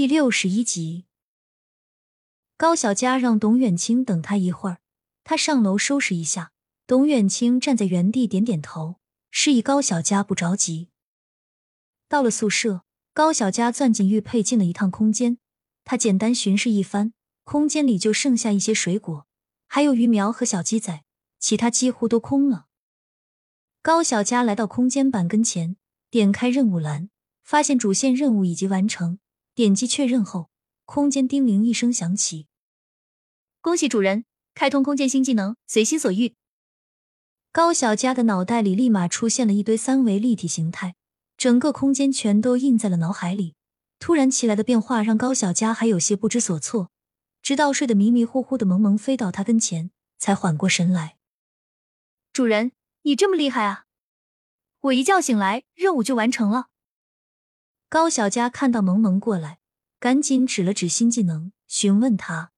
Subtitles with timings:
[0.00, 1.04] 第六十一集，
[2.56, 4.78] 高小佳让董远清等他一会儿，
[5.24, 6.52] 他上楼收拾一下。
[6.86, 8.96] 董远清站在原地点点头，
[9.30, 10.88] 示意高小佳不着急。
[12.08, 12.82] 到了宿舍，
[13.12, 15.36] 高小佳钻进玉佩进了一趟空间，
[15.84, 17.12] 他简单巡视一番，
[17.44, 19.26] 空间里就剩下一些水果，
[19.68, 21.04] 还有鱼苗和小鸡仔，
[21.38, 22.68] 其他几乎都空了。
[23.82, 25.76] 高小佳来到空间板跟前，
[26.08, 27.10] 点开任务栏，
[27.44, 29.18] 发现主线任务已经完成。
[29.60, 30.48] 点击确认后，
[30.86, 32.46] 空间叮铃一声响起。
[33.60, 36.34] 恭喜主人开通空间新技能“随心所欲”。
[37.52, 40.94] 高小佳的脑袋里立马出现了一堆三维立体形态，
[41.36, 43.54] 整个空间全都印在了脑海里。
[43.98, 46.90] 突然起来的变化让高小佳还有些不知所措，
[47.42, 51.18] 直到睡得迷迷糊糊的萌萌飞到他跟前，才缓过神来。
[52.32, 53.84] 主人，你这么厉害啊！
[54.80, 56.68] 我一觉醒来，任务就完成了。
[57.90, 59.58] 高小佳看到萌萌过来，
[59.98, 62.52] 赶紧指了指新技能，询问他：“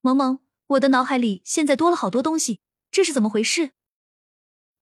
[0.00, 2.60] 萌萌，我的脑海里现在多了好多东西，
[2.92, 3.72] 这是怎么回事？”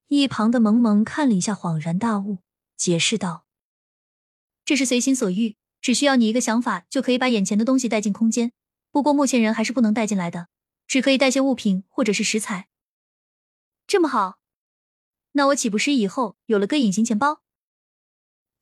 [0.08, 2.40] 一旁的萌萌看了一下，恍然大悟，
[2.76, 3.46] 解释道
[4.66, 8.52] ：“这是随心所欲，只需要你一个想法，就可以把眼前的东西带进空间。
[8.90, 10.48] 不过目前人还是不能带进来的，
[10.86, 12.68] 只可以带些物品或者是食材。
[13.86, 14.38] 这么好，
[15.32, 17.39] 那我岂不是以后有了个隐形钱包？”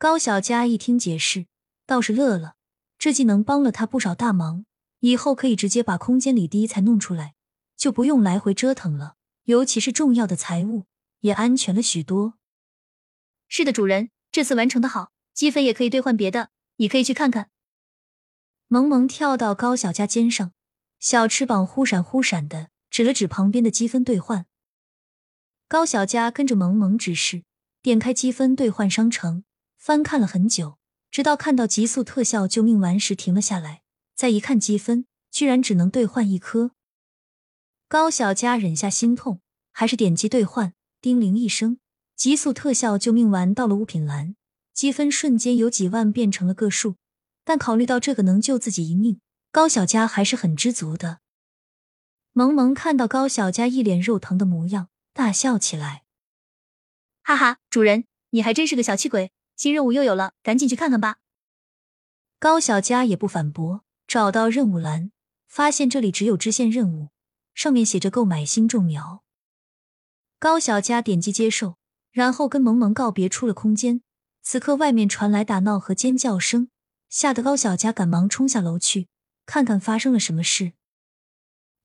[0.00, 1.46] 高小佳一听解释，
[1.84, 2.54] 倒是乐了。
[3.00, 4.64] 这技能帮了他不少大忙，
[5.00, 7.34] 以后可以直接把空间里第一材弄出来，
[7.76, 9.16] 就不用来回折腾了。
[9.46, 10.84] 尤其是重要的财物，
[11.22, 12.34] 也安全了许多。
[13.48, 17.50] 是的，主人，这次完成的好，积分也可以兑换别的，你可以去看看。
[18.68, 20.52] 萌萌跳到高小佳肩上，
[21.00, 24.46] 小翅膀忽闪忽闪的，指了指旁边的积分兑换。
[25.66, 27.42] 高小佳跟着萌萌指示，
[27.82, 29.42] 点开积分兑换商城。
[29.78, 30.76] 翻看了很久，
[31.10, 33.82] 直到看到极速特效救命丸时停了下来。
[34.14, 36.72] 再一看积分，居然只能兑换一颗。
[37.86, 39.40] 高小佳忍下心痛，
[39.72, 40.74] 还是点击兑换。
[41.00, 41.78] 叮铃一声，
[42.16, 44.34] 极速特效救命丸到了物品栏，
[44.74, 46.96] 积分瞬间由几万变成了个数。
[47.44, 49.20] 但考虑到这个能救自己一命，
[49.52, 51.20] 高小佳还是很知足的。
[52.32, 56.02] 萌萌看到高小佳一脸肉疼的模样，大笑起来
[57.22, 61.16] ：“哈哈，主人，你还真是个小气鬼！”新任务又有了，赶紧去看看吧。
[62.38, 65.10] 高小佳也不反驳，找到任务栏，
[65.48, 67.08] 发现这里只有支线任务，
[67.54, 69.24] 上面写着购买新种苗。
[70.38, 71.76] 高小佳点击接受，
[72.12, 74.00] 然后跟萌萌告别，出了空间。
[74.42, 76.68] 此刻外面传来打闹和尖叫声，
[77.08, 79.08] 吓得高小佳赶忙冲下楼去
[79.44, 80.74] 看看发生了什么事。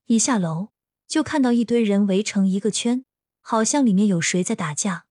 [0.06, 0.70] 一下楼
[1.08, 3.04] 就看到一堆人围成一个圈，
[3.42, 5.06] 好像里面有谁在打架。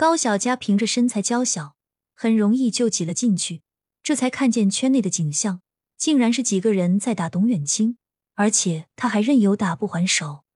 [0.00, 1.76] 高小佳凭着身材娇小，
[2.14, 3.60] 很容易就挤了进去。
[4.02, 5.60] 这才看见圈内的景象，
[5.98, 7.98] 竟然是几个人在打董远清，
[8.32, 10.46] 而且他还任由打不还手。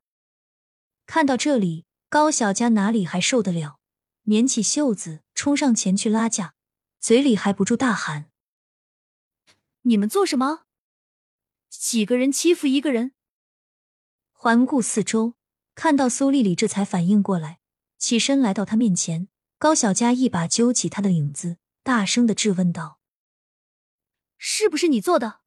[1.05, 3.79] 看到这里，高小佳哪里还受得了，
[4.23, 6.55] 捻起袖子冲上前去拉架，
[6.99, 8.31] 嘴里还不住大喊
[9.85, 10.63] ：“你们做什么？
[11.69, 13.13] 几个人欺负一个人？”
[14.33, 15.35] 环顾四周，
[15.75, 17.61] 看到苏丽丽，这才反应过来，
[17.99, 19.29] 起身来到他面前。
[19.59, 22.99] 高小佳一把揪起他的影子，大声的质问道
[24.37, 25.41] ：“是不是你做的？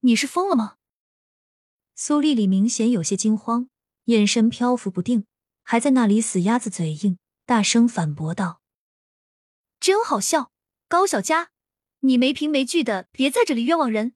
[0.00, 0.76] 你是疯了吗？”
[1.96, 3.68] 苏丽丽明显有些惊慌，
[4.04, 5.26] 眼神漂浮不定，
[5.62, 8.60] 还在那里死鸭子嘴硬，大声反驳道
[9.80, 10.52] ：“真好笑，
[10.88, 11.50] 高小佳，
[12.00, 14.14] 你没凭没据的，别在这里冤枉人。”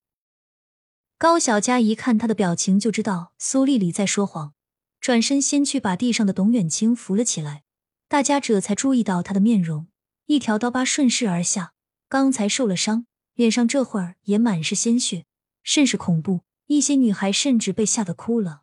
[1.19, 4.55] 高小佳一看他的表情，就知道苏丽丽在说谎，
[5.01, 7.65] 转身先去把地上的董远清扶了起来。
[8.09, 9.87] 大家这才注意到他的面容，
[10.25, 11.75] 一条刀疤顺势而下。
[12.09, 15.27] 刚才受了伤，脸上这会儿也满是鲜血，
[15.63, 16.41] 甚是恐怖。
[16.69, 18.63] 一些女孩甚至被吓得哭了。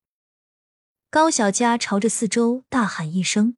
[1.09, 3.57] 高小佳朝着四周大喊一声：“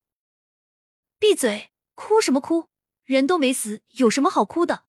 [1.20, 1.72] 闭嘴！
[1.96, 2.70] 哭什么哭？
[3.04, 4.84] 人都没死，有什么好哭的？”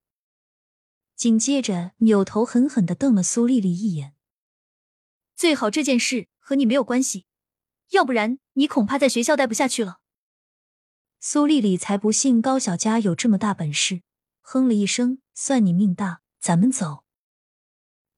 [1.16, 4.14] 紧接着扭头狠狠的瞪了苏丽丽一眼。
[5.34, 7.26] 最好这件事和你没有关系，
[7.90, 10.00] 要不然你恐怕在学校待不下去了。
[11.20, 14.02] 苏丽丽才不信高小佳有这么大本事，
[14.40, 17.02] 哼了一声：“算你命大，咱们走。”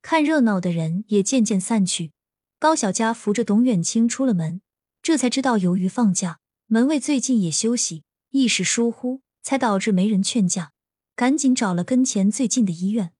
[0.02, 2.12] 看热闹的人也渐渐散去。
[2.58, 4.60] 高小佳扶着董远清出了门，
[5.00, 10.72] 这才知道由于放假，门卫最近也休息，一时疏忽，才导致没人劝架，
[11.16, 13.14] 赶紧找了跟前最近的医院。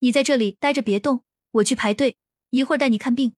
[0.00, 2.18] 你在这里待着别动，我去排队，
[2.50, 3.32] 一会儿带你看病。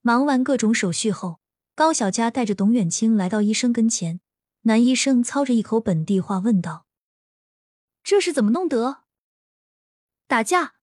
[0.00, 1.38] 忙完各种手续后。
[1.76, 4.20] 高小佳带着董远清来到医生跟前，
[4.62, 6.86] 男医生操着一口本地话问道
[8.02, 9.02] ：“这是怎么弄得？
[10.26, 10.76] 打架？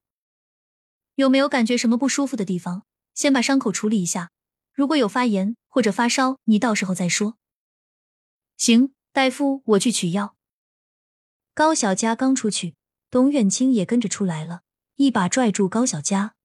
[1.16, 2.86] 有没有感觉什么不舒服的地方？
[3.16, 4.30] 先把伤口处理一下，
[4.72, 7.40] 如果有发炎或者发烧，你到时候再说。
[8.56, 10.36] 行，大夫，我去取药。
[11.56, 12.76] 高小佳刚出去，
[13.10, 14.62] 董远清也跟着出来了，
[14.98, 16.36] 一把拽住高小佳：“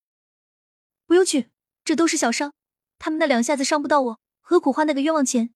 [1.05, 1.51] 不用去，
[1.85, 2.55] 这都是小伤，
[2.99, 5.51] 他们那两下子伤不到我，何苦花那个冤枉钱？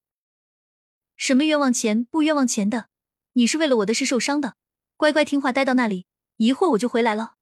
[1.16, 2.90] 什么冤枉钱不冤枉钱的？
[3.32, 4.54] 你是为了我的事受伤的，
[4.98, 6.04] 乖乖听话待到那里，
[6.36, 7.36] 一会儿我就回来了。”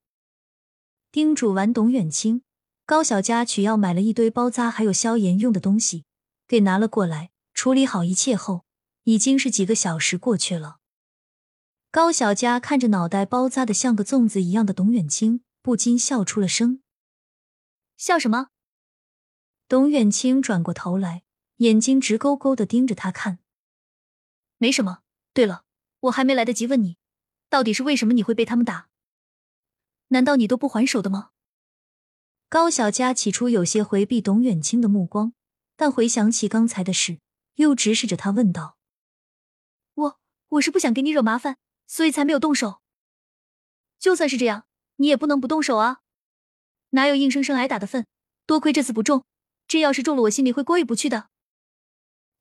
[1.10, 2.44] 叮嘱完董远清，
[2.86, 6.04] 高小佳取药买了一堆包扎还有消炎用的东西，
[6.46, 7.32] 给拿了过来。
[7.52, 8.64] 处理好一切后，
[9.02, 10.76] 已经是几个小时过去了。
[11.90, 16.80] 高小佳看着脑袋包扎的像个粽子一样的董远清，不禁笑出了声。
[17.96, 18.50] 笑什么？
[19.66, 21.24] 董远清转过头来，
[21.60, 23.38] 眼睛直勾勾的盯着他看。
[24.58, 25.00] 没什么。
[25.32, 25.64] 对了，
[26.00, 26.96] 我还没来得及问你，
[27.48, 28.88] 到底是为什么你会被他们打？
[30.08, 31.30] 难道你都不还手的吗？
[32.48, 35.34] 高小佳起初有些回避董远清的目光，
[35.76, 37.20] 但回想起刚才的事，
[37.54, 38.76] 又直视着他问道
[39.94, 42.80] ：“我我是不想给你惹麻烦，所以才没有动手。
[44.00, 44.64] 就算是这样，
[44.96, 46.00] 你也不能不动手啊！
[46.90, 48.06] 哪有硬生生挨打的份？
[48.46, 49.24] 多亏这次不中，
[49.68, 51.28] 这要是中了，我心里会过意不去的。”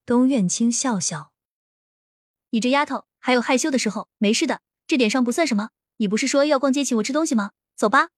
[0.10, 1.34] 董远清笑笑
[2.50, 5.70] ：“你这丫头还有害羞的时候，没事的，这点伤不算什么。
[5.98, 8.10] 你不是说要逛街请我吃东西吗？”走吧。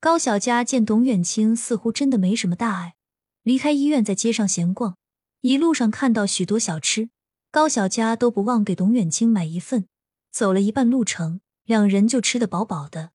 [0.00, 2.96] 高小佳见董远清似乎真的没什么大碍，
[3.44, 4.96] 离开医院在街上闲逛，
[5.42, 7.10] 一路上看到许多小吃，
[7.52, 9.86] 高小佳都不忘给董远清买一份。
[10.32, 13.12] 走了一半路程，两人就吃得饱饱的。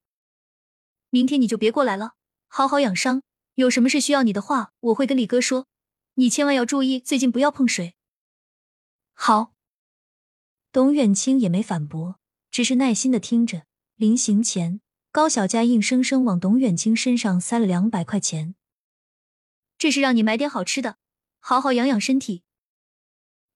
[1.09, 2.13] 明天你就别过来了，
[2.47, 3.23] 好好养伤。
[3.55, 5.67] 有什么事需要你的话，我会跟李哥说。
[6.19, 7.95] 你千万要注意，最近不要碰水。
[9.13, 9.53] 好。
[10.71, 12.19] 董远清也没反驳，
[12.49, 13.65] 只是耐心的听着。
[13.95, 14.81] 临行前，
[15.11, 18.55] 高小佳硬生生往董远清身上塞了两百块钱。
[19.77, 20.97] 这是让你买点好吃的，
[21.39, 22.41] 好好养养身体。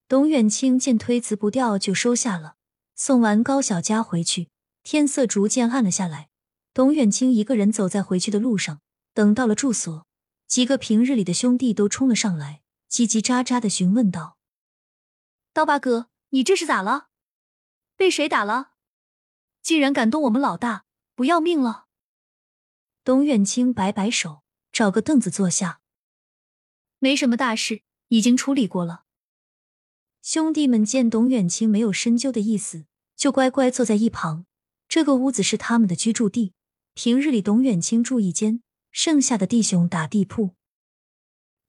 [0.06, 2.54] 董远清见推辞不掉，就收下了。
[2.94, 4.50] 送完高小佳回去，
[4.84, 6.28] 天色逐渐暗了下来。
[6.72, 8.80] 董远清一个人走在回去的路上，
[9.12, 10.06] 等到了住所，
[10.52, 12.60] 几个平日里的兄弟都冲了上来，
[12.90, 14.36] 叽叽喳喳的询问道
[15.54, 17.08] ：“刀疤哥，你这是咋了？
[17.96, 18.72] 被谁打了？”
[19.64, 20.84] 竟然敢动我们老大，
[21.14, 21.86] 不要命了！
[23.02, 25.80] 董远清摆摆手，找个凳子坐下。
[26.98, 29.04] 没什么大事，已经处理过了。
[30.20, 32.84] 兄弟们见董远清没有深究的意思，
[33.16, 34.44] 就乖乖坐在一旁。
[34.86, 36.52] 这个屋子是他们的居住地，
[36.92, 40.50] 平日里董远清住一间，剩下的弟兄打地铺。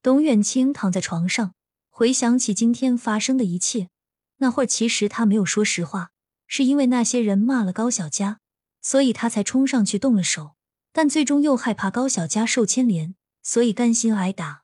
[0.02, 1.56] 董远清躺在床上，
[1.90, 3.90] 回想起今天发生的一切，
[4.38, 6.12] 那会儿其实他没有说实话。
[6.46, 8.40] 是因为那些人骂了高小佳，
[8.82, 10.56] 所以他才冲上去动了手，
[10.92, 14.64] 但最终又害怕高小佳受牵连，所以甘心挨打。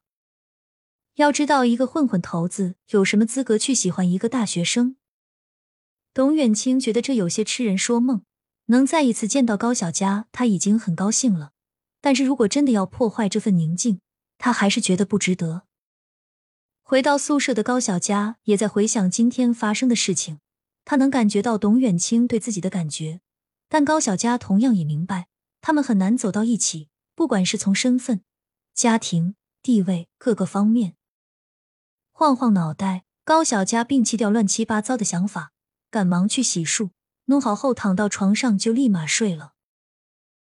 [1.15, 4.97] 要知道，一个混混头子有什么资格去喜欢一个大学生？
[6.13, 8.23] 董远清觉得这有些痴人说梦。
[8.65, 11.53] 能再一次见到高小佳，他已经很高兴了。
[12.01, 14.01] 但是如果真的要破坏这份宁静，
[14.37, 15.63] 他还是觉得不值得。
[16.81, 20.39] 回到宿舍的高小佳也在回想今天发生的事情。
[20.85, 23.21] 他能感觉到董远清对自己的感觉，
[23.67, 25.27] 但高小佳同样也明白，
[25.61, 28.23] 他们很难走到一起，不管是从身份、
[28.73, 30.95] 家庭、地位各个方面。
[32.11, 35.51] 晃晃脑袋，高小佳摒弃掉乱七八糟的想法，
[35.91, 36.89] 赶忙去洗漱，
[37.25, 39.53] 弄好后躺到床上就立马睡了。